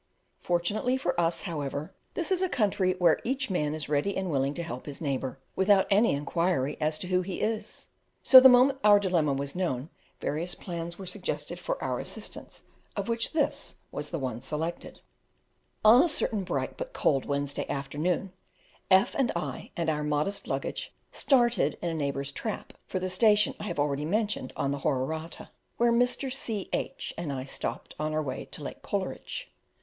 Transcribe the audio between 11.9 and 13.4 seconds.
assistance, of which